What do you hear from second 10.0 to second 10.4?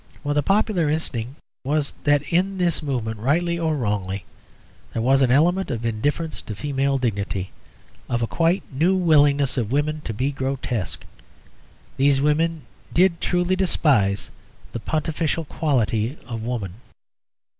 to be